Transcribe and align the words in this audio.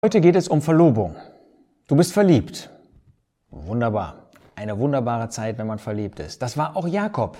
Heute 0.00 0.20
geht 0.20 0.36
es 0.36 0.46
um 0.46 0.62
Verlobung. 0.62 1.16
Du 1.88 1.96
bist 1.96 2.12
verliebt. 2.12 2.70
Wunderbar. 3.50 4.30
Eine 4.54 4.78
wunderbare 4.78 5.28
Zeit, 5.28 5.58
wenn 5.58 5.66
man 5.66 5.80
verliebt 5.80 6.20
ist. 6.20 6.40
Das 6.40 6.56
war 6.56 6.76
auch 6.76 6.86
Jakob 6.86 7.36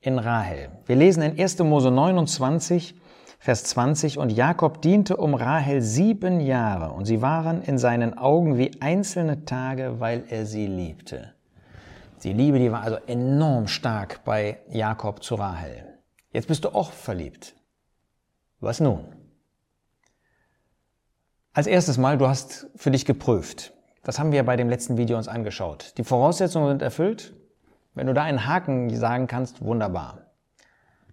in 0.00 0.18
Rahel. 0.18 0.70
Wir 0.86 0.96
lesen 0.96 1.22
in 1.22 1.38
1. 1.38 1.58
Mose 1.58 1.90
29, 1.90 2.98
Vers 3.38 3.64
20, 3.64 4.16
und 4.16 4.32
Jakob 4.32 4.80
diente 4.80 5.18
um 5.18 5.34
Rahel 5.34 5.82
sieben 5.82 6.40
Jahre, 6.40 6.92
und 6.92 7.04
sie 7.04 7.20
waren 7.20 7.60
in 7.60 7.76
seinen 7.76 8.16
Augen 8.16 8.56
wie 8.56 8.70
einzelne 8.80 9.44
Tage, 9.44 10.00
weil 10.00 10.24
er 10.30 10.46
sie 10.46 10.66
liebte. 10.66 11.34
Die 12.24 12.32
Liebe, 12.32 12.58
die 12.58 12.72
war 12.72 12.80
also 12.80 12.96
enorm 13.06 13.68
stark 13.68 14.24
bei 14.24 14.60
Jakob 14.70 15.22
zu 15.22 15.34
Rahel. 15.34 15.98
Jetzt 16.32 16.48
bist 16.48 16.64
du 16.64 16.70
auch 16.70 16.90
verliebt. 16.90 17.54
Was 18.60 18.80
nun? 18.80 19.04
Als 21.54 21.66
erstes 21.66 21.98
Mal, 21.98 22.16
du 22.16 22.28
hast 22.28 22.68
für 22.76 22.90
dich 22.90 23.04
geprüft. 23.04 23.74
Das 24.04 24.18
haben 24.18 24.32
wir 24.32 24.42
bei 24.42 24.56
dem 24.56 24.70
letzten 24.70 24.96
Video 24.96 25.18
uns 25.18 25.28
angeschaut. 25.28 25.92
Die 25.98 26.04
Voraussetzungen 26.04 26.68
sind 26.68 26.80
erfüllt. 26.80 27.34
Wenn 27.94 28.06
du 28.06 28.14
da 28.14 28.22
einen 28.22 28.46
Haken 28.46 28.88
sagen 28.96 29.26
kannst, 29.26 29.62
wunderbar. 29.62 30.30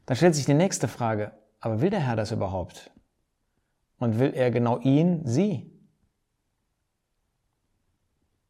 Dann 0.05 0.15
stellt 0.15 0.35
sich 0.35 0.45
die 0.45 0.53
nächste 0.53 0.87
Frage, 0.87 1.33
aber 1.59 1.81
will 1.81 1.89
der 1.89 1.99
Herr 1.99 2.15
das 2.15 2.31
überhaupt? 2.31 2.89
Und 3.97 4.17
will 4.17 4.33
er 4.33 4.49
genau 4.49 4.79
ihn, 4.79 5.25
sie? 5.25 5.77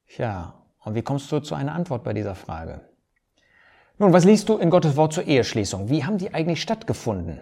Tja, 0.06 0.62
und 0.82 0.94
wie 0.94 1.02
kommst 1.02 1.32
du 1.32 1.40
zu 1.40 1.56
einer 1.56 1.74
Antwort 1.74 2.04
bei 2.04 2.14
dieser 2.14 2.36
Frage? 2.36 2.82
Nun, 3.98 4.14
was 4.14 4.26
liest 4.26 4.48
du 4.48 4.58
in 4.58 4.70
Gottes 4.70 4.96
Wort 4.96 5.14
zur 5.14 5.26
Eheschließung? 5.26 5.90
Wie 5.90 6.06
haben 6.06 6.20
die 6.20 6.36
eigentlich 6.36 6.62
stattgefunden? 6.62 7.40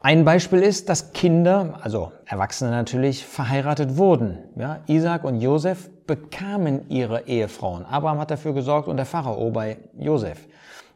Ein 0.00 0.24
Beispiel 0.24 0.60
ist, 0.60 0.88
dass 0.88 1.12
Kinder, 1.12 1.80
also 1.82 2.12
Erwachsene 2.24 2.70
natürlich, 2.70 3.26
verheiratet 3.26 3.96
wurden. 3.96 4.38
Ja, 4.54 4.78
Isaac 4.86 5.24
und 5.24 5.40
Josef 5.40 5.90
bekamen 6.06 6.88
ihre 6.88 7.26
Ehefrauen. 7.26 7.84
Abraham 7.84 8.20
hat 8.20 8.30
dafür 8.30 8.54
gesorgt 8.54 8.86
und 8.86 8.96
der 8.96 9.06
Pharao 9.06 9.50
bei 9.50 9.78
Josef. 9.98 10.46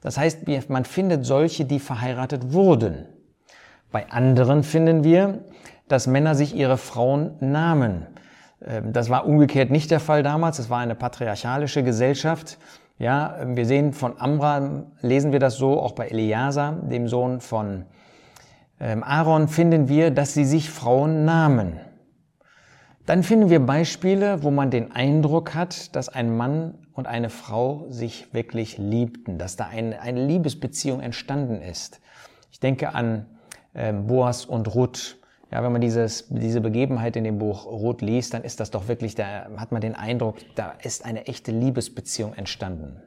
Das 0.02 0.18
heißt, 0.18 0.46
man 0.68 0.84
findet 0.84 1.26
solche, 1.26 1.64
die 1.64 1.80
verheiratet 1.80 2.52
wurden. 2.52 3.06
Bei 3.90 4.08
anderen 4.10 4.62
finden 4.62 5.02
wir, 5.02 5.40
dass 5.88 6.06
Männer 6.06 6.36
sich 6.36 6.54
ihre 6.54 6.78
Frauen 6.78 7.32
nahmen. 7.40 8.06
Ähm, 8.64 8.92
das 8.92 9.10
war 9.10 9.26
umgekehrt 9.26 9.70
nicht 9.70 9.90
der 9.90 10.00
Fall 10.00 10.22
damals. 10.22 10.60
Es 10.60 10.70
war 10.70 10.78
eine 10.78 10.94
patriarchalische 10.94 11.82
Gesellschaft. 11.82 12.56
Ja, 12.98 13.36
wir 13.44 13.66
sehen 13.66 13.92
von 13.92 14.20
Amram, 14.20 14.92
lesen 15.00 15.32
wir 15.32 15.40
das 15.40 15.56
so, 15.56 15.80
auch 15.80 15.92
bei 15.92 16.06
Eleazar, 16.06 16.72
dem 16.72 17.08
Sohn 17.08 17.40
von 17.40 17.84
Aaron 18.82 19.48
finden 19.48 19.88
wir, 19.88 20.10
dass 20.10 20.34
sie 20.34 20.44
sich 20.44 20.70
Frauen 20.70 21.24
nahmen. 21.24 21.78
Dann 23.06 23.22
finden 23.22 23.50
wir 23.50 23.60
Beispiele, 23.60 24.42
wo 24.42 24.50
man 24.50 24.70
den 24.70 24.92
Eindruck 24.92 25.54
hat, 25.54 25.94
dass 25.96 26.08
ein 26.08 26.36
Mann 26.36 26.86
und 26.92 27.06
eine 27.06 27.30
Frau 27.30 27.86
sich 27.88 28.32
wirklich 28.32 28.78
liebten, 28.78 29.38
dass 29.38 29.56
da 29.56 29.66
eine, 29.66 30.00
eine 30.00 30.24
Liebesbeziehung 30.24 31.00
entstanden 31.00 31.62
ist. 31.62 32.00
Ich 32.50 32.60
denke 32.60 32.94
an 32.94 33.26
äh, 33.74 33.92
Boas 33.92 34.44
und 34.44 34.74
Ruth. 34.74 35.16
Ja, 35.50 35.62
wenn 35.62 35.72
man 35.72 35.80
dieses, 35.80 36.28
diese 36.28 36.60
Begebenheit 36.60 37.16
in 37.16 37.24
dem 37.24 37.38
Buch 37.38 37.66
Ruth 37.66 38.02
liest, 38.02 38.34
dann 38.34 38.42
ist 38.42 38.60
das 38.60 38.70
doch 38.70 38.88
wirklich, 38.88 39.14
da 39.14 39.48
hat 39.56 39.70
man 39.72 39.80
den 39.80 39.94
Eindruck, 39.94 40.36
da 40.54 40.72
ist 40.82 41.04
eine 41.04 41.26
echte 41.26 41.52
Liebesbeziehung 41.52 42.34
entstanden. 42.34 43.02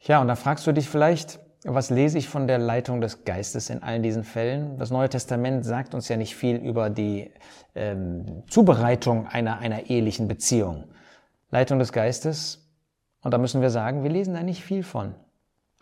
Ja, 0.00 0.20
und 0.20 0.28
da 0.28 0.36
fragst 0.36 0.66
du 0.66 0.72
dich 0.72 0.88
vielleicht, 0.88 1.40
was 1.64 1.88
lese 1.88 2.18
ich 2.18 2.28
von 2.28 2.46
der 2.46 2.58
Leitung 2.58 3.00
des 3.00 3.24
Geistes 3.24 3.70
in 3.70 3.82
allen 3.82 4.02
diesen 4.02 4.22
Fällen? 4.22 4.76
Das 4.76 4.90
Neue 4.90 5.08
Testament 5.08 5.64
sagt 5.64 5.94
uns 5.94 6.08
ja 6.08 6.16
nicht 6.16 6.36
viel 6.36 6.56
über 6.56 6.90
die 6.90 7.30
ähm, 7.74 8.42
Zubereitung 8.48 9.26
einer, 9.26 9.58
einer 9.58 9.88
ehelichen 9.88 10.28
Beziehung. 10.28 10.84
Leitung 11.50 11.78
des 11.78 11.92
Geistes, 11.92 12.68
und 13.22 13.32
da 13.32 13.38
müssen 13.38 13.62
wir 13.62 13.70
sagen, 13.70 14.02
wir 14.02 14.10
lesen 14.10 14.34
da 14.34 14.42
nicht 14.42 14.62
viel 14.62 14.82
von. 14.82 15.14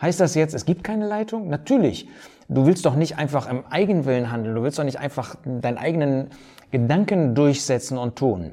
Heißt 0.01 0.21
das 0.21 0.37
jetzt, 0.37 0.55
es 0.55 0.65
gibt 0.65 0.85
keine 0.85 1.07
Leitung? 1.09 1.49
Natürlich. 1.49 2.09
Du 2.49 2.67
willst 2.67 2.87
doch 2.87 2.95
nicht 2.95 3.19
einfach 3.19 3.49
im 3.49 3.67
Eigenwillen 3.67 4.31
handeln, 4.31 4.55
du 4.55 4.63
willst 4.63 4.79
doch 4.79 4.85
nicht 4.85 5.01
einfach 5.01 5.37
deinen 5.45 5.79
eigenen 5.79 6.31
Gedanken 6.71 7.35
durchsetzen 7.35 7.99
und 7.99 8.17
tun. 8.17 8.53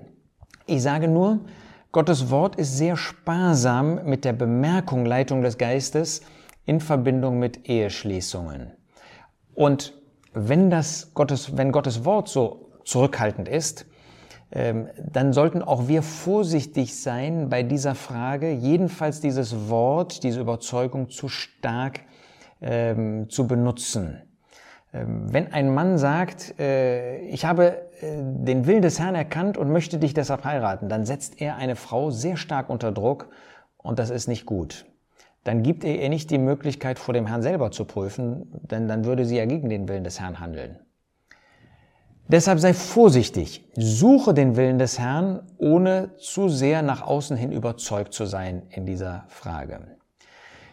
Ich 0.65 0.81
sage 0.81 1.07
nur, 1.07 1.39
Gottes 1.91 2.29
Wort 2.31 2.55
ist 2.55 2.77
sehr 2.77 2.97
sparsam 2.97 4.05
mit 4.05 4.25
der 4.25 4.33
Bemerkung 4.33 5.05
Leitung 5.05 5.41
des 5.41 5.57
Geistes, 5.57 6.21
in 6.65 6.79
Verbindung 6.79 7.39
mit 7.39 7.67
Eheschließungen. 7.67 8.71
Und 9.55 9.93
wenn 10.33 10.69
das 10.69 11.13
Gottes, 11.13 11.57
wenn 11.57 11.71
Gottes 11.71 12.05
Wort 12.05 12.29
so 12.29 12.69
zurückhaltend 12.83 13.47
ist, 13.47 13.85
ähm, 14.51 14.87
dann 15.11 15.33
sollten 15.33 15.61
auch 15.61 15.87
wir 15.87 16.01
vorsichtig 16.01 16.99
sein 16.99 17.49
bei 17.49 17.61
dieser 17.61 17.93
Frage, 17.93 18.51
jedenfalls 18.51 19.21
dieses 19.21 19.69
Wort, 19.69 20.23
diese 20.23 20.39
Überzeugung 20.39 21.09
zu 21.09 21.27
stark 21.27 22.01
ähm, 22.61 23.29
zu 23.29 23.47
benutzen. 23.47 24.21
Ähm, 24.91 25.31
wenn 25.31 25.53
ein 25.53 25.73
Mann 25.73 25.97
sagt, 25.99 26.59
äh, 26.59 27.19
ich 27.27 27.45
habe 27.45 27.81
äh, 28.01 28.17
den 28.21 28.65
Willen 28.65 28.81
des 28.81 28.99
Herrn 28.99 29.13
erkannt 29.13 29.57
und 29.57 29.71
möchte 29.71 29.99
dich 29.99 30.15
deshalb 30.15 30.45
heiraten, 30.45 30.89
dann 30.89 31.05
setzt 31.05 31.41
er 31.41 31.57
eine 31.57 31.75
Frau 31.75 32.09
sehr 32.09 32.37
stark 32.37 32.69
unter 32.69 32.91
Druck 32.91 33.29
und 33.77 33.99
das 33.99 34.09
ist 34.09 34.27
nicht 34.27 34.45
gut 34.47 34.85
dann 35.43 35.63
gibt 35.63 35.83
er 35.83 36.01
ihr 36.01 36.09
nicht 36.09 36.29
die 36.31 36.37
Möglichkeit, 36.37 36.99
vor 36.99 37.13
dem 37.13 37.27
Herrn 37.27 37.41
selber 37.41 37.71
zu 37.71 37.85
prüfen, 37.85 38.47
denn 38.69 38.87
dann 38.87 39.05
würde 39.05 39.25
sie 39.25 39.37
ja 39.37 39.45
gegen 39.45 39.69
den 39.69 39.87
Willen 39.87 40.03
des 40.03 40.19
Herrn 40.19 40.39
handeln. 40.39 40.79
Deshalb 42.27 42.59
sei 42.59 42.75
vorsichtig, 42.75 43.65
suche 43.75 44.35
den 44.35 44.55
Willen 44.55 44.77
des 44.77 44.99
Herrn, 44.99 45.41
ohne 45.57 46.15
zu 46.17 46.47
sehr 46.47 46.83
nach 46.83 47.01
außen 47.01 47.35
hin 47.35 47.51
überzeugt 47.51 48.13
zu 48.13 48.25
sein 48.25 48.63
in 48.69 48.85
dieser 48.85 49.25
Frage. 49.29 49.97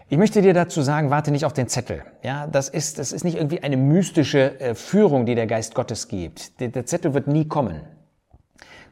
Ich 0.08 0.18
möchte 0.18 0.42
dir 0.42 0.52
dazu 0.52 0.82
sagen, 0.82 1.10
warte 1.10 1.30
nicht 1.30 1.46
auf 1.46 1.54
den 1.54 1.66
Zettel. 1.66 2.04
Ja, 2.22 2.46
das 2.46 2.68
ist, 2.68 2.98
das 2.98 3.10
ist 3.10 3.24
nicht 3.24 3.36
irgendwie 3.36 3.62
eine 3.62 3.76
mystische 3.76 4.60
äh, 4.60 4.74
Führung, 4.74 5.26
die 5.26 5.34
der 5.34 5.46
Geist 5.46 5.74
Gottes 5.74 6.08
gibt. 6.08 6.60
Der 6.60 6.86
Zettel 6.86 7.14
wird 7.14 7.26
nie 7.26 7.48
kommen. 7.48 7.80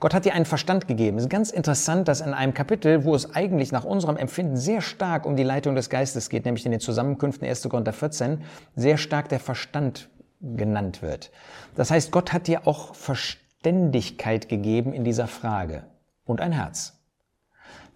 Gott 0.00 0.14
hat 0.14 0.24
dir 0.24 0.34
einen 0.34 0.44
Verstand 0.44 0.88
gegeben. 0.88 1.18
Es 1.18 1.24
ist 1.24 1.30
ganz 1.30 1.50
interessant, 1.50 2.08
dass 2.08 2.20
in 2.20 2.34
einem 2.34 2.54
Kapitel, 2.54 3.04
wo 3.04 3.14
es 3.14 3.34
eigentlich 3.34 3.72
nach 3.72 3.84
unserem 3.84 4.16
Empfinden 4.16 4.56
sehr 4.56 4.80
stark 4.80 5.26
um 5.26 5.36
die 5.36 5.42
Leitung 5.42 5.74
des 5.74 5.90
Geistes 5.90 6.28
geht, 6.28 6.44
nämlich 6.44 6.66
in 6.66 6.72
den 6.72 6.80
Zusammenkünften 6.80 7.46
1. 7.46 7.68
Korinther 7.68 7.92
14, 7.92 8.42
sehr 8.76 8.96
stark 8.96 9.28
der 9.28 9.40
Verstand 9.40 10.08
genannt 10.40 11.02
wird. 11.02 11.30
Das 11.74 11.90
heißt, 11.90 12.10
Gott 12.10 12.32
hat 12.32 12.46
dir 12.46 12.66
auch 12.66 12.94
Verständigkeit 12.94 14.48
gegeben 14.48 14.92
in 14.92 15.04
dieser 15.04 15.26
Frage 15.26 15.84
und 16.24 16.40
ein 16.40 16.52
Herz. 16.52 17.00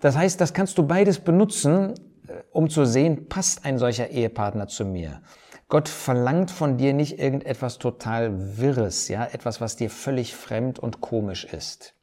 Das 0.00 0.16
heißt, 0.16 0.40
das 0.40 0.54
kannst 0.54 0.78
du 0.78 0.86
beides 0.86 1.18
benutzen, 1.18 1.94
äh, 2.28 2.32
um 2.52 2.70
zu 2.70 2.84
sehen, 2.84 3.28
passt 3.28 3.64
ein 3.64 3.78
solcher 3.78 4.08
Ehepartner 4.08 4.68
zu 4.68 4.84
mir. 4.84 5.20
Gott 5.68 5.90
verlangt 5.90 6.50
von 6.50 6.78
dir 6.78 6.94
nicht 6.94 7.18
irgendetwas 7.18 7.78
total 7.78 8.56
Wirres, 8.56 9.08
ja, 9.08 9.26
etwas, 9.26 9.60
was 9.60 9.76
dir 9.76 9.90
völlig 9.90 10.34
fremd 10.34 10.78
und 10.78 11.02
komisch 11.02 11.44
ist. 11.44 11.94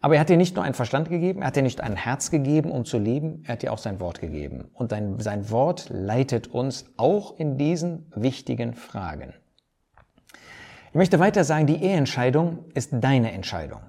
Aber 0.00 0.14
er 0.14 0.20
hat 0.20 0.28
dir 0.28 0.36
nicht 0.36 0.56
nur 0.56 0.64
einen 0.64 0.74
Verstand 0.74 1.08
gegeben, 1.08 1.42
er 1.42 1.48
hat 1.48 1.56
dir 1.56 1.62
nicht 1.62 1.80
ein 1.80 1.94
Herz 1.94 2.30
gegeben, 2.30 2.72
um 2.72 2.84
zu 2.84 2.98
leben, 2.98 3.44
er 3.46 3.52
hat 3.52 3.62
dir 3.62 3.72
auch 3.72 3.78
sein 3.78 4.00
Wort 4.00 4.20
gegeben. 4.20 4.68
Und 4.74 4.90
dein, 4.90 5.20
sein 5.20 5.50
Wort 5.50 5.88
leitet 5.90 6.48
uns 6.48 6.86
auch 6.96 7.38
in 7.38 7.56
diesen 7.56 8.10
wichtigen 8.14 8.74
Fragen. 8.74 9.32
Ich 10.90 10.94
möchte 10.94 11.20
weiter 11.20 11.44
sagen, 11.44 11.66
die 11.66 11.82
Eheentscheidung 11.82 12.64
ist 12.74 12.90
deine 12.92 13.30
Entscheidung. 13.32 13.80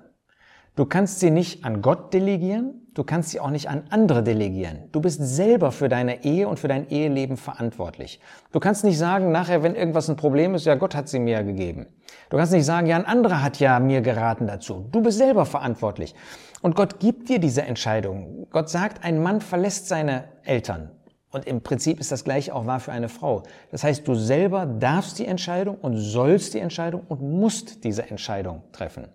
Du 0.76 0.86
kannst 0.86 1.20
sie 1.20 1.32
nicht 1.32 1.66
an 1.66 1.82
Gott 1.82 2.14
delegieren, 2.14 2.89
du 3.00 3.06
kannst 3.06 3.30
sie 3.30 3.40
auch 3.40 3.50
nicht 3.50 3.70
an 3.70 3.84
andere 3.92 4.24
delegieren. 4.24 4.90
Du 4.92 5.00
bist 5.00 5.22
selber 5.22 5.72
für 5.72 5.88
deine 5.88 6.26
Ehe 6.26 6.50
und 6.50 6.60
für 6.60 6.68
dein 6.68 6.90
Eheleben 6.90 7.38
verantwortlich. 7.38 8.20
Du 8.52 8.60
kannst 8.60 8.84
nicht 8.84 8.98
sagen, 8.98 9.32
nachher, 9.32 9.64
wenn 9.64 9.74
irgendwas 9.74 10.10
ein 10.10 10.18
Problem 10.18 10.54
ist, 10.54 10.66
ja, 10.66 10.76
Gott 10.76 10.96
hat 10.96 11.08
sie 11.08 11.20
mir 11.20 11.46
gegeben. 11.46 11.88
Du 12.30 12.36
kannst 12.36 12.52
nicht 12.52 12.66
sagen, 12.66 12.88
ja, 12.88 12.98
ein 12.98 13.06
anderer 13.06 13.42
hat 13.42 13.58
ja 13.62 13.80
mir 13.80 14.02
geraten 14.02 14.48
dazu. 14.48 14.86
Du 14.92 15.02
bist 15.02 15.18
selber 15.18 15.46
verantwortlich. 15.46 16.14
Und 16.62 16.76
Gott 16.76 17.00
gibt 17.00 17.30
dir 17.30 17.40
diese 17.40 17.62
Entscheidung. 17.62 18.48
Gott 18.52 18.70
sagt, 18.70 19.06
ein 19.06 19.24
Mann 19.24 19.40
verlässt 19.40 19.88
seine 19.88 20.26
Eltern. 20.44 20.92
Und 21.32 21.46
im 21.46 21.62
Prinzip 21.62 22.02
ist 22.02 22.12
das 22.12 22.26
gleiche 22.26 22.54
auch 22.54 22.66
wahr 22.66 22.82
für 22.82 22.92
eine 22.92 23.08
Frau. 23.08 23.44
Das 23.72 23.86
heißt, 23.86 24.06
du 24.06 24.14
selber 24.14 24.66
darfst 24.66 25.20
die 25.20 25.26
Entscheidung 25.26 25.78
und 25.78 25.96
sollst 25.96 26.54
die 26.54 26.60
Entscheidung 26.60 27.04
und 27.08 27.22
musst 27.22 27.86
diese 27.86 28.10
Entscheidung 28.10 28.64
treffen. 28.74 29.08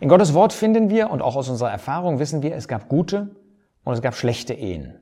In 0.00 0.08
Gottes 0.08 0.32
Wort 0.32 0.54
finden 0.54 0.88
wir 0.88 1.10
und 1.10 1.20
auch 1.20 1.36
aus 1.36 1.50
unserer 1.50 1.70
Erfahrung 1.70 2.18
wissen 2.18 2.42
wir, 2.42 2.56
es 2.56 2.68
gab 2.68 2.88
gute 2.88 3.36
und 3.84 3.92
es 3.92 4.00
gab 4.00 4.14
schlechte 4.14 4.54
Ehen. 4.54 4.98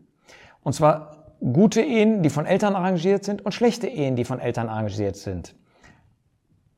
Und 0.65 0.73
zwar 0.73 1.37
gute 1.41 1.81
Ehen, 1.83 2.25
die 2.25 2.31
von 2.31 2.47
Eltern 2.47 2.75
arrangiert 2.75 3.25
sind 3.25 3.45
und 3.45 3.53
schlechte 3.53 3.87
Ehen, 3.87 4.17
die 4.17 4.25
von 4.25 4.41
Eltern 4.41 4.69
arrangiert 4.69 5.15
sind. 5.15 5.55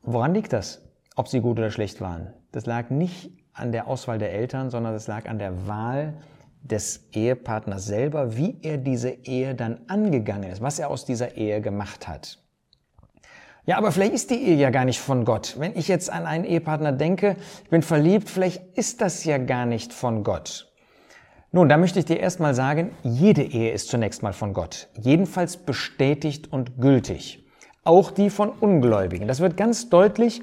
Woran 0.02 0.34
liegt 0.34 0.52
das? 0.52 0.82
Ob 1.16 1.28
sie 1.28 1.40
gut 1.40 1.58
oder 1.58 1.70
schlecht 1.70 2.02
waren? 2.02 2.34
Das 2.52 2.66
lag 2.66 2.90
nicht 2.90 3.32
an 3.54 3.72
der 3.72 3.86
Auswahl 3.88 4.18
der 4.18 4.32
Eltern, 4.32 4.68
sondern 4.70 4.92
das 4.92 5.06
lag 5.06 5.26
an 5.26 5.38
der 5.38 5.66
Wahl 5.66 6.14
des 6.62 7.08
Ehepartners 7.12 7.86
selber, 7.86 8.36
wie 8.36 8.58
er 8.60 8.76
diese 8.76 9.10
Ehe 9.10 9.54
dann 9.54 9.80
angegangen 9.88 10.50
ist, 10.50 10.60
was 10.60 10.78
er 10.78 10.90
aus 10.90 11.06
dieser 11.06 11.36
Ehe 11.36 11.62
gemacht 11.62 12.06
hat. 12.06 12.38
Ja, 13.66 13.76
aber 13.76 13.92
vielleicht 13.92 14.14
ist 14.14 14.30
die 14.30 14.42
Ehe 14.42 14.56
ja 14.56 14.70
gar 14.70 14.84
nicht 14.84 15.00
von 15.00 15.24
Gott. 15.24 15.56
Wenn 15.58 15.76
ich 15.76 15.86
jetzt 15.88 16.10
an 16.10 16.26
einen 16.26 16.44
Ehepartner 16.44 16.92
denke, 16.92 17.36
ich 17.64 17.70
bin 17.70 17.82
verliebt, 17.82 18.30
vielleicht 18.30 18.62
ist 18.76 19.00
das 19.00 19.24
ja 19.24 19.38
gar 19.38 19.66
nicht 19.66 19.92
von 19.92 20.24
Gott. 20.24 20.70
Nun, 21.52 21.68
da 21.68 21.76
möchte 21.76 21.98
ich 21.98 22.04
dir 22.04 22.20
erstmal 22.20 22.54
sagen, 22.54 22.92
jede 23.02 23.42
Ehe 23.42 23.72
ist 23.72 23.88
zunächst 23.88 24.22
mal 24.22 24.32
von 24.32 24.54
Gott. 24.54 24.88
Jedenfalls 25.00 25.56
bestätigt 25.56 26.52
und 26.52 26.80
gültig. 26.80 27.44
Auch 27.82 28.12
die 28.12 28.30
von 28.30 28.50
Ungläubigen. 28.50 29.26
Das 29.26 29.40
wird 29.40 29.56
ganz 29.56 29.88
deutlich 29.88 30.42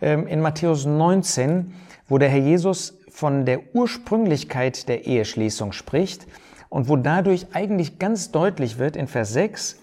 ähm, 0.00 0.26
in 0.26 0.40
Matthäus 0.40 0.84
19, 0.84 1.74
wo 2.08 2.18
der 2.18 2.28
Herr 2.28 2.40
Jesus 2.40 2.98
von 3.08 3.46
der 3.46 3.74
Ursprünglichkeit 3.74 4.88
der 4.88 5.06
Eheschließung 5.06 5.72
spricht 5.72 6.26
und 6.68 6.88
wo 6.88 6.96
dadurch 6.96 7.46
eigentlich 7.52 7.98
ganz 7.98 8.32
deutlich 8.32 8.78
wird 8.78 8.96
in 8.96 9.06
Vers 9.06 9.32
6, 9.32 9.80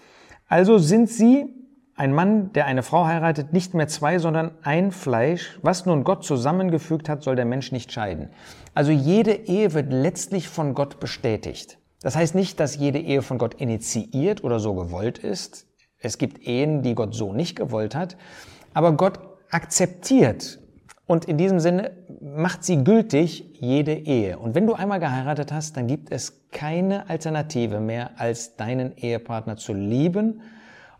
also 0.48 0.78
sind 0.78 1.10
sie, 1.10 1.55
ein 1.96 2.14
Mann, 2.14 2.52
der 2.54 2.66
eine 2.66 2.84
Frau 2.84 3.06
heiratet, 3.06 3.54
nicht 3.54 3.74
mehr 3.74 3.88
zwei, 3.88 4.20
sondern 4.20 4.52
ein 4.64 4.92
Fleisch. 4.92 5.58
Was 5.62 5.86
nun 5.86 6.04
Gott 6.04 6.26
zusammengefügt 6.26 7.08
hat, 7.08 7.24
soll 7.24 7.38
der 7.38 7.46
Mensch 7.46 7.72
nicht 7.72 7.92
scheiden. 7.92 8.30
Also 8.74 8.92
jede 8.92 9.32
Ehe 9.34 9.74
wird 9.74 9.92
letztlich 9.92 10.50
von 10.50 10.74
Gott 10.74 11.00
bestätigt. 11.00 11.78
Das 12.02 12.16
heißt 12.16 12.36
nicht, 12.36 12.60
dass 12.60 12.76
jede 12.76 13.00
Ehe 13.00 13.22
von 13.22 13.38
Gott 13.38 13.56
initiiert 13.56 14.44
oder 14.44 14.60
so 14.60 14.76
gewollt 14.76 15.18
ist. 15.18 15.68
Es 15.98 16.18
gibt 16.18 16.46
Ehen, 16.46 16.84
die 16.84 16.96
Gott 16.96 17.16
so 17.16 17.34
nicht 17.34 17.56
gewollt 17.56 17.96
hat. 17.96 18.18
Aber 18.74 18.92
Gott 18.92 19.20
akzeptiert 19.50 20.60
und 21.08 21.26
in 21.26 21.38
diesem 21.38 21.60
Sinne 21.60 21.92
macht 22.20 22.64
sie 22.64 22.84
gültig 22.84 23.46
jede 23.60 23.94
Ehe. 23.94 24.38
Und 24.38 24.54
wenn 24.54 24.68
du 24.68 24.74
einmal 24.74 25.00
geheiratet 25.00 25.54
hast, 25.54 25.78
dann 25.78 25.88
gibt 25.88 26.12
es 26.12 26.50
keine 26.52 27.10
Alternative 27.10 27.80
mehr, 27.80 28.12
als 28.18 28.58
deinen 28.58 28.98
Ehepartner 28.98 29.56
zu 29.56 29.74
lieben. 29.74 30.42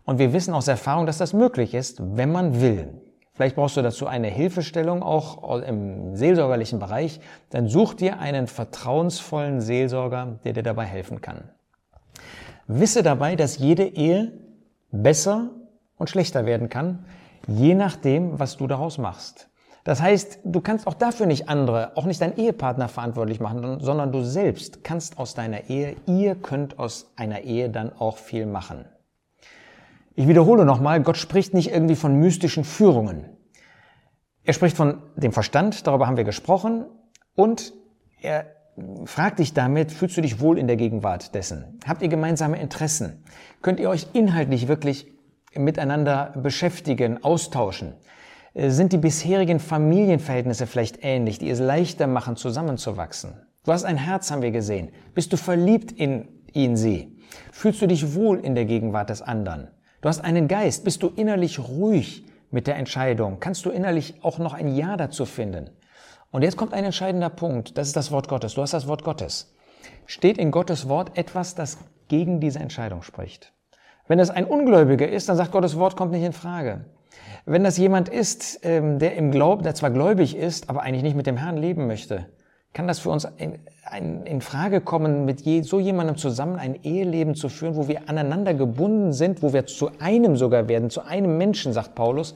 Und 0.06 0.18
wir 0.18 0.32
wissen 0.32 0.54
aus 0.54 0.68
Erfahrung, 0.68 1.04
dass 1.04 1.18
das 1.18 1.32
möglich 1.32 1.74
ist, 1.74 2.00
wenn 2.16 2.32
man 2.32 2.60
will. 2.60 3.02
Vielleicht 3.34 3.56
brauchst 3.56 3.76
du 3.76 3.82
dazu 3.82 4.06
eine 4.06 4.28
Hilfestellung, 4.28 5.02
auch 5.02 5.60
im 5.60 6.16
seelsorgerlichen 6.16 6.78
Bereich. 6.78 7.20
Dann 7.50 7.68
such 7.68 7.92
dir 7.92 8.18
einen 8.18 8.46
vertrauensvollen 8.46 9.60
Seelsorger, 9.60 10.38
der 10.44 10.54
dir 10.54 10.62
dabei 10.62 10.84
helfen 10.84 11.20
kann. 11.20 11.50
Wisse 12.66 13.02
dabei, 13.02 13.36
dass 13.36 13.58
jede 13.58 13.84
Ehe 13.84 14.32
besser 14.90 15.50
und 15.98 16.08
schlechter 16.08 16.46
werden 16.46 16.68
kann, 16.70 17.04
je 17.46 17.74
nachdem, 17.74 18.38
was 18.38 18.56
du 18.56 18.66
daraus 18.66 18.98
machst. 18.98 19.50
Das 19.84 20.00
heißt, 20.00 20.40
du 20.44 20.60
kannst 20.60 20.86
auch 20.86 20.94
dafür 20.94 21.26
nicht 21.26 21.48
andere, 21.48 21.96
auch 21.96 22.06
nicht 22.06 22.20
deinen 22.20 22.36
Ehepartner 22.36 22.88
verantwortlich 22.88 23.38
machen, 23.38 23.80
sondern 23.80 24.12
du 24.12 24.22
selbst 24.22 24.82
kannst 24.82 25.18
aus 25.18 25.34
deiner 25.34 25.68
Ehe, 25.68 25.96
ihr 26.06 26.36
könnt 26.36 26.78
aus 26.78 27.12
einer 27.16 27.42
Ehe 27.42 27.70
dann 27.70 27.92
auch 27.92 28.16
viel 28.16 28.46
machen. 28.46 28.86
Ich 30.18 30.26
wiederhole 30.26 30.64
nochmal, 30.64 31.02
Gott 31.02 31.18
spricht 31.18 31.52
nicht 31.52 31.70
irgendwie 31.70 31.94
von 31.94 32.18
mystischen 32.18 32.64
Führungen. 32.64 33.26
Er 34.44 34.54
spricht 34.54 34.74
von 34.74 35.02
dem 35.14 35.30
Verstand, 35.30 35.86
darüber 35.86 36.06
haben 36.06 36.16
wir 36.16 36.24
gesprochen, 36.24 36.86
und 37.34 37.74
er 38.22 38.46
fragt 39.04 39.40
dich 39.40 39.52
damit, 39.52 39.92
fühlst 39.92 40.16
du 40.16 40.22
dich 40.22 40.40
wohl 40.40 40.56
in 40.56 40.68
der 40.68 40.76
Gegenwart 40.76 41.34
dessen? 41.34 41.78
Habt 41.86 42.00
ihr 42.00 42.08
gemeinsame 42.08 42.58
Interessen? 42.58 43.24
Könnt 43.60 43.78
ihr 43.78 43.90
euch 43.90 44.06
inhaltlich 44.14 44.68
wirklich 44.68 45.12
miteinander 45.54 46.32
beschäftigen, 46.34 47.22
austauschen? 47.22 47.92
Äh, 48.54 48.70
sind 48.70 48.94
die 48.94 48.98
bisherigen 48.98 49.60
Familienverhältnisse 49.60 50.66
vielleicht 50.66 51.00
ähnlich, 51.02 51.38
die 51.38 51.50
es 51.50 51.60
leichter 51.60 52.06
machen, 52.06 52.36
zusammenzuwachsen? 52.36 53.34
Du 53.64 53.72
hast 53.72 53.84
ein 53.84 53.98
Herz, 53.98 54.30
haben 54.30 54.40
wir 54.40 54.50
gesehen. 54.50 54.92
Bist 55.12 55.34
du 55.34 55.36
verliebt 55.36 55.92
in 55.92 56.28
ihn, 56.54 56.74
sie? 56.74 57.18
Fühlst 57.52 57.82
du 57.82 57.86
dich 57.86 58.14
wohl 58.14 58.38
in 58.38 58.54
der 58.54 58.64
Gegenwart 58.64 59.10
des 59.10 59.20
anderen? 59.20 59.68
Du 60.00 60.08
hast 60.08 60.20
einen 60.20 60.48
Geist. 60.48 60.84
Bist 60.84 61.02
du 61.02 61.08
innerlich 61.08 61.58
ruhig 61.58 62.24
mit 62.50 62.66
der 62.66 62.76
Entscheidung? 62.76 63.40
Kannst 63.40 63.64
du 63.64 63.70
innerlich 63.70 64.14
auch 64.22 64.38
noch 64.38 64.54
ein 64.54 64.74
Ja 64.74 64.96
dazu 64.96 65.24
finden? 65.24 65.70
Und 66.30 66.42
jetzt 66.42 66.56
kommt 66.56 66.74
ein 66.74 66.84
entscheidender 66.84 67.30
Punkt. 67.30 67.78
Das 67.78 67.86
ist 67.88 67.96
das 67.96 68.10
Wort 68.10 68.28
Gottes. 68.28 68.54
Du 68.54 68.62
hast 68.62 68.74
das 68.74 68.86
Wort 68.86 69.04
Gottes. 69.04 69.54
Steht 70.04 70.38
in 70.38 70.50
Gottes 70.50 70.88
Wort 70.88 71.16
etwas, 71.16 71.54
das 71.54 71.78
gegen 72.08 72.40
diese 72.40 72.58
Entscheidung 72.58 73.02
spricht? 73.02 73.52
Wenn 74.06 74.18
es 74.18 74.30
ein 74.30 74.44
Ungläubiger 74.44 75.08
ist, 75.08 75.28
dann 75.28 75.36
sagt 75.36 75.52
Gottes 75.52 75.76
Wort 75.78 75.96
kommt 75.96 76.12
nicht 76.12 76.24
in 76.24 76.32
Frage. 76.32 76.84
Wenn 77.44 77.64
das 77.64 77.78
jemand 77.78 78.08
ist, 78.08 78.60
ähm, 78.64 78.98
der 78.98 79.16
im 79.16 79.30
Glaub, 79.30 79.62
der 79.62 79.74
zwar 79.74 79.90
gläubig 79.90 80.36
ist, 80.36 80.68
aber 80.68 80.82
eigentlich 80.82 81.02
nicht 81.02 81.16
mit 81.16 81.26
dem 81.26 81.36
Herrn 81.36 81.56
leben 81.56 81.86
möchte, 81.86 82.26
kann 82.76 82.86
das 82.86 82.98
für 82.98 83.08
uns 83.08 83.26
in, 83.38 84.26
in 84.26 84.42
Frage 84.42 84.82
kommen, 84.82 85.24
mit 85.24 85.40
je, 85.40 85.62
so 85.62 85.80
jemandem 85.80 86.18
zusammen 86.18 86.58
ein 86.58 86.74
Eheleben 86.82 87.34
zu 87.34 87.48
führen, 87.48 87.74
wo 87.74 87.88
wir 87.88 88.10
aneinander 88.10 88.52
gebunden 88.52 89.14
sind, 89.14 89.42
wo 89.42 89.54
wir 89.54 89.64
zu 89.64 89.92
einem 89.98 90.36
sogar 90.36 90.68
werden, 90.68 90.90
zu 90.90 91.00
einem 91.00 91.38
Menschen, 91.38 91.72
sagt 91.72 91.94
Paulus, 91.94 92.34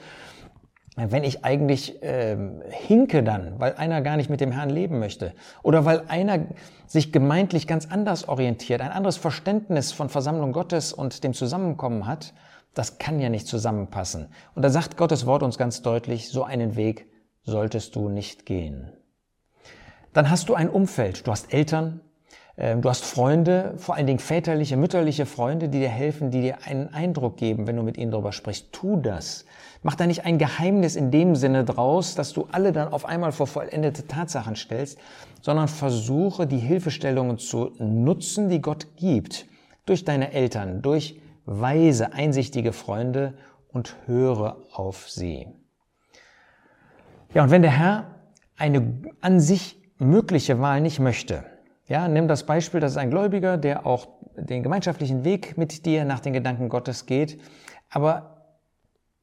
wenn 0.96 1.24
ich 1.24 1.44
eigentlich 1.44 1.98
ähm, 2.00 2.62
hinke 2.70 3.22
dann, 3.22 3.60
weil 3.60 3.74
einer 3.74 4.00
gar 4.00 4.16
nicht 4.16 4.30
mit 4.30 4.40
dem 4.40 4.50
Herrn 4.50 4.70
leben 4.70 4.98
möchte 4.98 5.34
oder 5.62 5.84
weil 5.84 6.04
einer 6.08 6.46
sich 6.86 7.12
gemeintlich 7.12 7.66
ganz 7.66 7.90
anders 7.90 8.26
orientiert, 8.26 8.80
ein 8.80 8.92
anderes 8.92 9.18
Verständnis 9.18 9.92
von 9.92 10.08
Versammlung 10.08 10.52
Gottes 10.52 10.94
und 10.94 11.22
dem 11.22 11.34
Zusammenkommen 11.34 12.06
hat, 12.06 12.32
das 12.72 12.96
kann 12.96 13.20
ja 13.20 13.28
nicht 13.28 13.46
zusammenpassen. 13.46 14.28
Und 14.54 14.62
da 14.62 14.70
sagt 14.70 14.96
Gottes 14.96 15.26
Wort 15.26 15.42
uns 15.42 15.58
ganz 15.58 15.82
deutlich, 15.82 16.30
so 16.30 16.44
einen 16.44 16.76
Weg 16.76 17.10
solltest 17.42 17.94
du 17.94 18.08
nicht 18.08 18.46
gehen. 18.46 18.90
Dann 20.12 20.30
hast 20.30 20.48
du 20.48 20.54
ein 20.54 20.68
Umfeld, 20.68 21.26
du 21.26 21.30
hast 21.30 21.52
Eltern, 21.52 22.00
ähm, 22.56 22.82
du 22.82 22.88
hast 22.88 23.04
Freunde, 23.04 23.74
vor 23.76 23.94
allen 23.94 24.06
Dingen 24.06 24.18
väterliche, 24.18 24.76
mütterliche 24.76 25.24
Freunde, 25.24 25.68
die 25.68 25.78
dir 25.78 25.88
helfen, 25.88 26.30
die 26.30 26.40
dir 26.40 26.58
einen 26.64 26.88
Eindruck 26.92 27.36
geben, 27.36 27.66
wenn 27.66 27.76
du 27.76 27.82
mit 27.82 27.96
ihnen 27.96 28.10
darüber 28.10 28.32
sprichst. 28.32 28.72
Tu 28.72 28.96
das. 28.96 29.44
Mach 29.82 29.94
da 29.94 30.06
nicht 30.06 30.26
ein 30.26 30.36
Geheimnis 30.36 30.94
in 30.94 31.10
dem 31.10 31.36
Sinne 31.36 31.64
draus, 31.64 32.14
dass 32.14 32.34
du 32.34 32.48
alle 32.52 32.72
dann 32.72 32.92
auf 32.92 33.06
einmal 33.06 33.32
vor 33.32 33.46
vollendete 33.46 34.06
Tatsachen 34.06 34.56
stellst, 34.56 34.98
sondern 35.40 35.68
versuche 35.68 36.46
die 36.46 36.58
Hilfestellungen 36.58 37.38
zu 37.38 37.72
nutzen, 37.78 38.50
die 38.50 38.60
Gott 38.60 38.88
gibt. 38.96 39.46
Durch 39.86 40.04
deine 40.04 40.32
Eltern, 40.32 40.82
durch 40.82 41.18
weise, 41.46 42.12
einsichtige 42.12 42.72
Freunde 42.72 43.34
und 43.68 43.96
höre 44.06 44.58
auf 44.72 45.08
sie. 45.08 45.46
Ja, 47.32 47.44
und 47.44 47.50
wenn 47.50 47.62
der 47.62 47.70
Herr 47.70 48.14
eine 48.56 49.00
an 49.20 49.40
sich 49.40 49.79
mögliche 50.00 50.60
Wahl 50.60 50.80
nicht 50.80 50.98
möchte, 50.98 51.44
ja, 51.86 52.06
nimm 52.06 52.28
das 52.28 52.46
Beispiel, 52.46 52.78
das 52.78 52.92
ist 52.92 52.98
ein 52.98 53.10
Gläubiger, 53.10 53.56
der 53.56 53.84
auch 53.84 54.08
den 54.36 54.62
gemeinschaftlichen 54.62 55.24
Weg 55.24 55.58
mit 55.58 55.84
dir 55.86 56.04
nach 56.04 56.20
den 56.20 56.32
Gedanken 56.32 56.68
Gottes 56.68 57.04
geht, 57.06 57.40
aber 57.90 58.36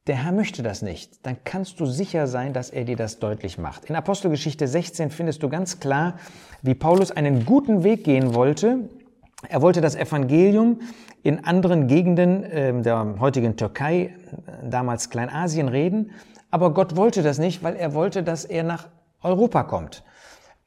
der 0.06 0.24
Herr 0.24 0.32
möchte 0.32 0.62
das 0.62 0.82
nicht, 0.82 1.24
dann 1.26 1.38
kannst 1.44 1.80
du 1.80 1.86
sicher 1.86 2.26
sein, 2.26 2.52
dass 2.52 2.70
er 2.70 2.84
dir 2.84 2.96
das 2.96 3.18
deutlich 3.18 3.58
macht. 3.58 3.86
In 3.86 3.96
Apostelgeschichte 3.96 4.68
16 4.68 5.10
findest 5.10 5.42
du 5.42 5.48
ganz 5.48 5.80
klar, 5.80 6.18
wie 6.62 6.74
Paulus 6.74 7.10
einen 7.10 7.46
guten 7.46 7.84
Weg 7.84 8.04
gehen 8.04 8.34
wollte, 8.34 8.88
er 9.48 9.62
wollte 9.62 9.80
das 9.80 9.94
Evangelium 9.94 10.80
in 11.22 11.44
anderen 11.44 11.86
Gegenden 11.86 12.44
äh, 12.44 12.82
der 12.82 13.16
heutigen 13.20 13.56
Türkei, 13.56 14.14
damals 14.62 15.10
Kleinasien, 15.10 15.68
reden, 15.68 16.10
aber 16.50 16.74
Gott 16.74 16.96
wollte 16.96 17.22
das 17.22 17.38
nicht, 17.38 17.62
weil 17.62 17.76
er 17.76 17.94
wollte, 17.94 18.22
dass 18.22 18.44
er 18.44 18.62
nach 18.62 18.88
Europa 19.22 19.62
kommt. 19.62 20.02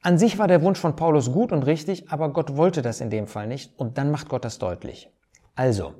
An 0.04 0.18
sich 0.18 0.36
war 0.36 0.48
der 0.48 0.62
Wunsch 0.62 0.80
von 0.80 0.96
Paulus 0.96 1.30
gut 1.30 1.52
und 1.52 1.62
richtig, 1.62 2.10
aber 2.10 2.30
Gott 2.30 2.56
wollte 2.56 2.82
das 2.82 3.00
in 3.00 3.08
dem 3.08 3.28
Fall 3.28 3.46
nicht 3.46 3.72
und 3.78 3.98
dann 3.98 4.10
macht 4.10 4.28
Gott 4.28 4.44
das 4.44 4.58
deutlich. 4.58 5.08
Also, 5.54 5.94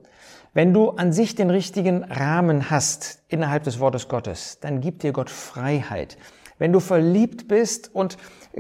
wenn 0.54 0.74
du 0.74 0.90
an 0.90 1.12
sich 1.12 1.36
den 1.36 1.50
richtigen 1.50 2.02
Rahmen 2.02 2.68
hast 2.68 3.22
innerhalb 3.28 3.62
des 3.62 3.78
Wortes 3.78 4.08
Gottes, 4.08 4.58
dann 4.60 4.80
gibt 4.80 5.04
dir 5.04 5.12
Gott 5.12 5.30
Freiheit. 5.30 6.18
Wenn 6.58 6.72
du 6.72 6.80
verliebt 6.80 7.46
bist 7.46 7.94
und 7.94 8.16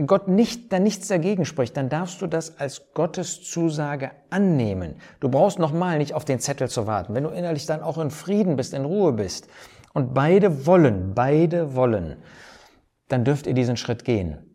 Gott 0.06 0.28
nicht, 0.28 0.72
dann 0.72 0.84
nichts 0.84 1.08
dagegen 1.08 1.44
spricht, 1.44 1.76
dann 1.76 1.88
darfst 1.88 2.22
du 2.22 2.28
das 2.28 2.60
als 2.60 2.92
Gottes 2.94 3.42
Zusage 3.42 4.12
annehmen. 4.30 4.94
Du 5.18 5.28
brauchst 5.28 5.58
nochmal 5.58 5.98
nicht 5.98 6.14
auf 6.14 6.24
den 6.24 6.38
Zettel 6.38 6.68
zu 6.68 6.86
warten. 6.86 7.14
Wenn 7.14 7.24
du 7.24 7.30
innerlich 7.30 7.66
dann 7.66 7.82
auch 7.82 7.98
in 7.98 8.12
Frieden 8.12 8.54
bist, 8.54 8.74
in 8.74 8.84
Ruhe 8.84 9.12
bist 9.12 9.48
und 9.92 10.14
beide 10.14 10.66
wollen, 10.66 11.14
beide 11.14 11.74
wollen, 11.74 12.16
dann 13.08 13.24
dürft 13.24 13.48
ihr 13.48 13.54
diesen 13.54 13.76
Schritt 13.76 14.04
gehen. 14.04 14.51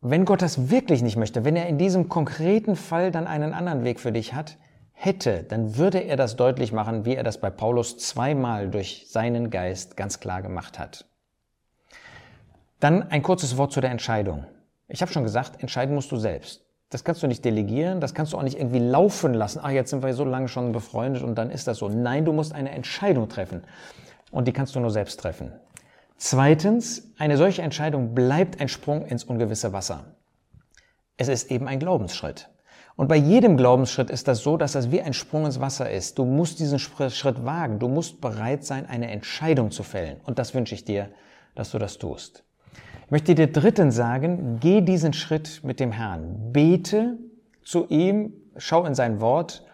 Wenn 0.00 0.24
Gott 0.24 0.42
das 0.42 0.70
wirklich 0.70 1.02
nicht 1.02 1.16
möchte, 1.16 1.44
wenn 1.44 1.56
er 1.56 1.66
in 1.66 1.76
diesem 1.76 2.08
konkreten 2.08 2.76
Fall 2.76 3.10
dann 3.10 3.26
einen 3.26 3.52
anderen 3.52 3.82
Weg 3.82 3.98
für 3.98 4.12
dich 4.12 4.32
hat, 4.32 4.56
hätte, 4.92 5.42
dann 5.42 5.76
würde 5.76 5.98
er 5.98 6.16
das 6.16 6.36
deutlich 6.36 6.72
machen, 6.72 7.04
wie 7.04 7.16
er 7.16 7.24
das 7.24 7.40
bei 7.40 7.50
Paulus 7.50 7.98
zweimal 7.98 8.70
durch 8.70 9.06
seinen 9.08 9.50
Geist 9.50 9.96
ganz 9.96 10.20
klar 10.20 10.40
gemacht 10.40 10.78
hat. 10.78 11.06
Dann 12.78 13.10
ein 13.10 13.24
kurzes 13.24 13.56
Wort 13.56 13.72
zu 13.72 13.80
der 13.80 13.90
Entscheidung. 13.90 14.44
Ich 14.86 15.02
habe 15.02 15.12
schon 15.12 15.24
gesagt, 15.24 15.60
entscheiden 15.62 15.96
musst 15.96 16.12
du 16.12 16.16
selbst. 16.16 16.64
Das 16.90 17.02
kannst 17.02 17.22
du 17.24 17.26
nicht 17.26 17.44
delegieren, 17.44 18.00
das 18.00 18.14
kannst 18.14 18.32
du 18.32 18.38
auch 18.38 18.42
nicht 18.42 18.56
irgendwie 18.56 18.78
laufen 18.78 19.34
lassen. 19.34 19.60
Ach, 19.62 19.70
jetzt 19.70 19.90
sind 19.90 20.04
wir 20.04 20.14
so 20.14 20.24
lange 20.24 20.46
schon 20.46 20.70
befreundet 20.70 21.24
und 21.24 21.34
dann 21.34 21.50
ist 21.50 21.66
das 21.66 21.78
so. 21.78 21.88
Nein, 21.88 22.24
du 22.24 22.32
musst 22.32 22.54
eine 22.54 22.70
Entscheidung 22.70 23.28
treffen. 23.28 23.64
Und 24.30 24.46
die 24.46 24.52
kannst 24.52 24.74
du 24.74 24.80
nur 24.80 24.90
selbst 24.90 25.18
treffen. 25.20 25.52
Zweitens, 26.20 27.12
eine 27.16 27.36
solche 27.36 27.62
Entscheidung 27.62 28.12
bleibt 28.12 28.60
ein 28.60 28.68
Sprung 28.68 29.06
ins 29.06 29.22
ungewisse 29.22 29.72
Wasser. 29.72 30.16
Es 31.16 31.28
ist 31.28 31.48
eben 31.52 31.68
ein 31.68 31.78
Glaubensschritt. 31.78 32.48
Und 32.96 33.06
bei 33.06 33.14
jedem 33.14 33.56
Glaubensschritt 33.56 34.10
ist 34.10 34.26
das 34.26 34.40
so, 34.40 34.56
dass 34.56 34.72
das 34.72 34.90
wie 34.90 35.00
ein 35.00 35.12
Sprung 35.12 35.46
ins 35.46 35.60
Wasser 35.60 35.88
ist. 35.88 36.18
Du 36.18 36.24
musst 36.24 36.58
diesen 36.58 36.80
Schritt 36.80 37.44
wagen. 37.44 37.78
Du 37.78 37.86
musst 37.86 38.20
bereit 38.20 38.64
sein, 38.64 38.86
eine 38.86 39.12
Entscheidung 39.12 39.70
zu 39.70 39.84
fällen. 39.84 40.20
Und 40.24 40.40
das 40.40 40.54
wünsche 40.54 40.74
ich 40.74 40.84
dir, 40.84 41.08
dass 41.54 41.70
du 41.70 41.78
das 41.78 41.98
tust. 41.98 42.42
Ich 43.04 43.10
möchte 43.12 43.36
dir 43.36 43.46
dritten 43.46 43.92
sagen, 43.92 44.58
geh 44.58 44.80
diesen 44.80 45.12
Schritt 45.12 45.60
mit 45.62 45.78
dem 45.78 45.92
Herrn. 45.92 46.52
Bete 46.52 47.16
zu 47.62 47.86
ihm, 47.88 48.32
schau 48.56 48.84
in 48.84 48.96
sein 48.96 49.20
Wort 49.20 49.64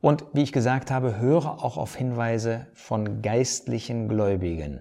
und, 0.00 0.24
wie 0.32 0.42
ich 0.42 0.52
gesagt 0.52 0.90
habe, 0.90 1.18
höre 1.18 1.62
auch 1.62 1.76
auf 1.76 1.94
Hinweise 1.94 2.68
von 2.72 3.20
geistlichen 3.20 4.08
Gläubigen. 4.08 4.80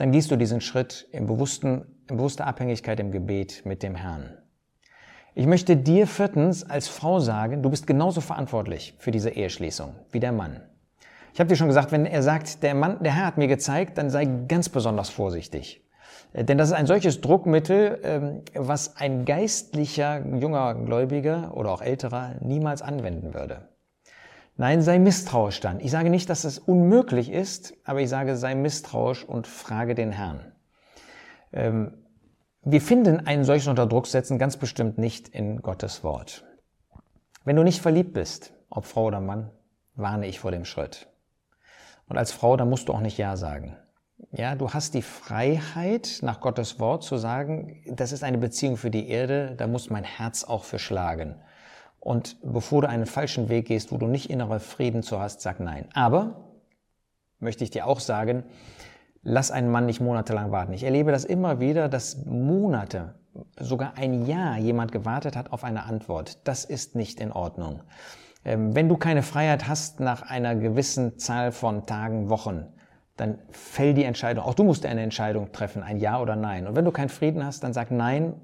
Dann 0.00 0.12
gehst 0.12 0.30
du 0.30 0.36
diesen 0.36 0.62
Schritt 0.62 1.06
im 1.12 1.26
bewussten, 1.26 1.84
in 2.08 2.16
bewusster 2.16 2.46
Abhängigkeit 2.46 2.98
im 3.00 3.10
Gebet 3.10 3.66
mit 3.66 3.82
dem 3.82 3.94
Herrn. 3.94 4.32
Ich 5.34 5.44
möchte 5.44 5.76
dir 5.76 6.06
viertens 6.06 6.64
als 6.64 6.88
Frau 6.88 7.20
sagen, 7.20 7.62
du 7.62 7.68
bist 7.68 7.86
genauso 7.86 8.22
verantwortlich 8.22 8.94
für 8.96 9.10
diese 9.10 9.28
Eheschließung 9.28 9.94
wie 10.10 10.18
der 10.18 10.32
Mann. 10.32 10.62
Ich 11.34 11.38
habe 11.38 11.48
dir 11.48 11.56
schon 11.56 11.68
gesagt, 11.68 11.92
wenn 11.92 12.06
er 12.06 12.22
sagt, 12.22 12.62
der 12.62 12.74
Mann, 12.74 13.02
der 13.02 13.14
Herr 13.14 13.26
hat 13.26 13.36
mir 13.36 13.46
gezeigt, 13.46 13.98
dann 13.98 14.08
sei 14.08 14.24
ganz 14.24 14.70
besonders 14.70 15.10
vorsichtig. 15.10 15.84
Äh, 16.32 16.44
denn 16.44 16.56
das 16.56 16.70
ist 16.70 16.76
ein 16.76 16.86
solches 16.86 17.20
Druckmittel, 17.20 18.00
ähm, 18.02 18.42
was 18.54 18.96
ein 18.96 19.26
geistlicher 19.26 20.24
junger 20.24 20.76
Gläubiger 20.76 21.54
oder 21.54 21.72
auch 21.72 21.82
älterer 21.82 22.36
niemals 22.40 22.80
anwenden 22.80 23.34
würde. 23.34 23.68
Nein, 24.56 24.82
sei 24.82 24.98
misstrauisch 24.98 25.60
dann. 25.60 25.80
Ich 25.80 25.90
sage 25.90 26.10
nicht, 26.10 26.28
dass 26.28 26.44
es 26.44 26.58
unmöglich 26.58 27.30
ist, 27.30 27.74
aber 27.84 28.00
ich 28.00 28.08
sage, 28.08 28.36
sei 28.36 28.54
misstrauisch 28.54 29.24
und 29.24 29.46
frage 29.46 29.94
den 29.94 30.12
Herrn. 30.12 30.52
Ähm, 31.52 31.94
wir 32.62 32.82
finden 32.82 33.26
einen 33.26 33.44
solchen 33.44 33.70
unter 33.70 33.86
Druck 33.86 34.06
setzen 34.06 34.38
ganz 34.38 34.58
bestimmt 34.58 34.98
nicht 34.98 35.28
in 35.28 35.62
Gottes 35.62 36.04
Wort. 36.04 36.44
Wenn 37.44 37.56
du 37.56 37.62
nicht 37.62 37.80
verliebt 37.80 38.12
bist, 38.12 38.52
ob 38.68 38.84
Frau 38.84 39.06
oder 39.06 39.20
Mann, 39.20 39.50
warne 39.94 40.26
ich 40.26 40.40
vor 40.40 40.50
dem 40.50 40.66
Schritt. 40.66 41.08
Und 42.06 42.18
als 42.18 42.32
Frau, 42.32 42.56
dann 42.56 42.68
musst 42.68 42.88
du 42.88 42.92
auch 42.92 43.00
nicht 43.00 43.16
Ja 43.16 43.36
sagen. 43.36 43.76
Ja, 44.32 44.54
du 44.54 44.70
hast 44.70 44.92
die 44.94 45.02
Freiheit, 45.02 46.18
nach 46.22 46.40
Gottes 46.40 46.78
Wort 46.78 47.02
zu 47.02 47.16
sagen, 47.16 47.82
das 47.86 48.12
ist 48.12 48.22
eine 48.22 48.38
Beziehung 48.38 48.76
für 48.76 48.90
die 48.90 49.08
Erde, 49.08 49.54
da 49.56 49.66
muss 49.66 49.88
mein 49.88 50.04
Herz 50.04 50.44
auch 50.44 50.64
für 50.64 50.78
schlagen. 50.78 51.40
Und 52.00 52.38
bevor 52.42 52.82
du 52.82 52.88
einen 52.88 53.06
falschen 53.06 53.50
Weg 53.50 53.66
gehst, 53.66 53.92
wo 53.92 53.98
du 53.98 54.06
nicht 54.06 54.30
innerer 54.30 54.58
Frieden 54.58 55.02
zu 55.02 55.20
hast, 55.20 55.42
sag 55.42 55.60
nein. 55.60 55.86
Aber, 55.92 56.48
möchte 57.38 57.62
ich 57.62 57.70
dir 57.70 57.86
auch 57.86 58.00
sagen, 58.00 58.44
lass 59.22 59.50
einen 59.50 59.70
Mann 59.70 59.86
nicht 59.86 60.00
monatelang 60.00 60.50
warten. 60.50 60.72
Ich 60.72 60.82
erlebe 60.82 61.12
das 61.12 61.24
immer 61.24 61.60
wieder, 61.60 61.88
dass 61.88 62.24
Monate, 62.24 63.14
sogar 63.58 63.94
ein 63.96 64.26
Jahr 64.26 64.56
jemand 64.58 64.92
gewartet 64.92 65.36
hat 65.36 65.52
auf 65.52 65.62
eine 65.62 65.84
Antwort. 65.84 66.46
Das 66.48 66.64
ist 66.64 66.96
nicht 66.96 67.20
in 67.20 67.32
Ordnung. 67.32 67.82
Ähm, 68.44 68.74
wenn 68.74 68.88
du 68.88 68.96
keine 68.96 69.22
Freiheit 69.22 69.68
hast 69.68 70.00
nach 70.00 70.22
einer 70.22 70.56
gewissen 70.56 71.18
Zahl 71.18 71.52
von 71.52 71.86
Tagen, 71.86 72.30
Wochen, 72.30 72.66
dann 73.16 73.38
fäll 73.50 73.92
die 73.92 74.04
Entscheidung. 74.04 74.44
Auch 74.44 74.54
du 74.54 74.64
musst 74.64 74.86
eine 74.86 75.02
Entscheidung 75.02 75.52
treffen, 75.52 75.82
ein 75.82 75.98
Ja 75.98 76.20
oder 76.20 76.36
Nein. 76.36 76.66
Und 76.66 76.74
wenn 76.74 76.86
du 76.86 76.90
keinen 76.90 77.10
Frieden 77.10 77.44
hast, 77.44 77.62
dann 77.62 77.74
sag 77.74 77.90
Nein 77.90 78.34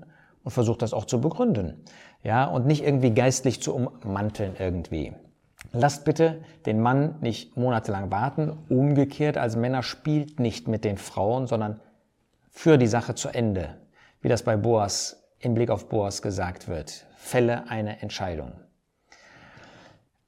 und 0.46 0.52
versuch 0.52 0.76
das 0.76 0.94
auch 0.94 1.06
zu 1.06 1.20
begründen. 1.20 1.82
Ja, 2.22 2.44
und 2.44 2.66
nicht 2.66 2.84
irgendwie 2.84 3.10
geistlich 3.10 3.60
zu 3.60 3.74
ummanteln 3.74 4.54
irgendwie. 4.56 5.12
Lasst 5.72 6.04
bitte 6.04 6.40
den 6.66 6.80
Mann 6.80 7.16
nicht 7.20 7.56
monatelang 7.56 8.12
warten. 8.12 8.56
Umgekehrt, 8.68 9.38
als 9.38 9.56
Männer 9.56 9.82
spielt 9.82 10.38
nicht 10.38 10.68
mit 10.68 10.84
den 10.84 10.98
Frauen, 10.98 11.48
sondern 11.48 11.80
für 12.48 12.78
die 12.78 12.86
Sache 12.86 13.16
zu 13.16 13.28
Ende. 13.28 13.74
Wie 14.20 14.28
das 14.28 14.44
bei 14.44 14.56
Boas 14.56 15.24
im 15.40 15.54
Blick 15.54 15.68
auf 15.68 15.88
Boas 15.88 16.22
gesagt 16.22 16.68
wird. 16.68 17.06
Fälle 17.16 17.68
eine 17.68 18.00
Entscheidung. 18.00 18.52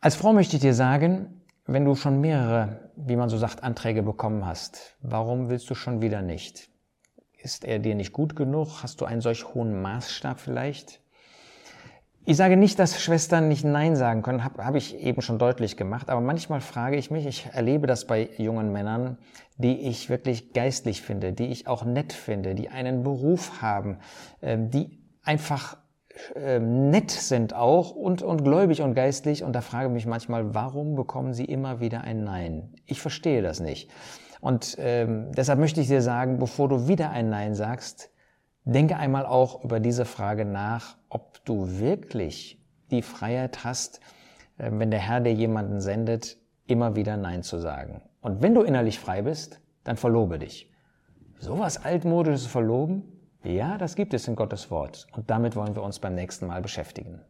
Als 0.00 0.16
Frau 0.16 0.32
möchte 0.32 0.56
ich 0.56 0.62
dir 0.62 0.74
sagen, 0.74 1.42
wenn 1.64 1.84
du 1.84 1.94
schon 1.94 2.20
mehrere, 2.20 2.90
wie 2.96 3.14
man 3.14 3.28
so 3.28 3.38
sagt, 3.38 3.62
Anträge 3.62 4.02
bekommen 4.02 4.44
hast, 4.44 4.96
warum 5.00 5.48
willst 5.48 5.70
du 5.70 5.76
schon 5.76 6.02
wieder 6.02 6.22
nicht? 6.22 6.70
Ist 7.40 7.64
er 7.64 7.78
dir 7.78 7.94
nicht 7.94 8.12
gut 8.12 8.34
genug? 8.34 8.82
Hast 8.82 9.00
du 9.00 9.04
einen 9.04 9.20
solch 9.20 9.54
hohen 9.54 9.80
Maßstab 9.80 10.40
vielleicht? 10.40 11.00
Ich 12.24 12.36
sage 12.36 12.56
nicht, 12.56 12.78
dass 12.78 13.00
Schwestern 13.00 13.48
nicht 13.48 13.64
Nein 13.64 13.96
sagen 13.96 14.22
können, 14.22 14.44
habe 14.44 14.62
hab 14.62 14.74
ich 14.74 14.98
eben 14.98 15.22
schon 15.22 15.38
deutlich 15.38 15.76
gemacht, 15.76 16.10
aber 16.10 16.20
manchmal 16.20 16.60
frage 16.60 16.96
ich 16.96 17.10
mich, 17.10 17.24
ich 17.26 17.46
erlebe 17.52 17.86
das 17.86 18.06
bei 18.06 18.28
jungen 18.36 18.70
Männern, 18.70 19.16
die 19.56 19.88
ich 19.88 20.10
wirklich 20.10 20.52
geistlich 20.52 21.00
finde, 21.00 21.32
die 21.32 21.46
ich 21.46 21.68
auch 21.68 21.84
nett 21.84 22.12
finde, 22.12 22.54
die 22.54 22.68
einen 22.68 23.02
Beruf 23.02 23.62
haben, 23.62 23.98
ähm, 24.42 24.70
die 24.70 24.98
einfach 25.22 25.78
ähm, 26.34 26.90
nett 26.90 27.10
sind 27.10 27.54
auch 27.54 27.92
und, 27.92 28.22
und 28.22 28.44
gläubig 28.44 28.82
und 28.82 28.94
geistlich. 28.94 29.44
Und 29.44 29.54
da 29.54 29.60
frage 29.60 29.86
ich 29.86 29.94
mich 29.94 30.06
manchmal, 30.06 30.54
warum 30.54 30.96
bekommen 30.96 31.32
sie 31.32 31.44
immer 31.44 31.80
wieder 31.80 32.02
ein 32.02 32.24
Nein? 32.24 32.74
Ich 32.84 33.00
verstehe 33.00 33.42
das 33.42 33.60
nicht. 33.60 33.90
Und 34.40 34.76
ähm, 34.78 35.32
deshalb 35.32 35.58
möchte 35.58 35.80
ich 35.80 35.88
dir 35.88 36.02
sagen, 36.02 36.38
bevor 36.38 36.68
du 36.68 36.88
wieder 36.88 37.10
ein 37.10 37.28
Nein 37.28 37.54
sagst, 37.54 38.10
Denke 38.68 38.98
einmal 38.98 39.24
auch 39.24 39.64
über 39.64 39.80
diese 39.80 40.04
Frage 40.04 40.44
nach, 40.44 40.98
ob 41.08 41.42
du 41.46 41.78
wirklich 41.78 42.62
die 42.90 43.00
Freiheit 43.00 43.64
hast, 43.64 44.00
äh, 44.58 44.70
wenn 44.70 44.90
der 44.90 45.00
Herr 45.00 45.20
dir 45.20 45.32
jemanden 45.32 45.80
sendet, 45.80 46.36
immer 46.66 46.94
wieder 46.94 47.16
Nein 47.16 47.42
zu 47.42 47.58
sagen. 47.60 48.02
Und 48.20 48.42
wenn 48.42 48.52
du 48.52 48.60
innerlich 48.60 48.98
frei 48.98 49.22
bist, 49.22 49.62
dann 49.84 49.96
verlobe 49.96 50.38
dich. 50.38 50.70
Sowas 51.38 51.82
altmodisches 51.82 52.46
Verloben? 52.46 53.04
Ja, 53.42 53.78
das 53.78 53.94
gibt 53.94 54.12
es 54.12 54.28
in 54.28 54.36
Gottes 54.36 54.70
Wort. 54.70 55.06
Und 55.12 55.30
damit 55.30 55.56
wollen 55.56 55.74
wir 55.74 55.82
uns 55.82 55.98
beim 55.98 56.14
nächsten 56.14 56.46
Mal 56.46 56.60
beschäftigen. 56.60 57.22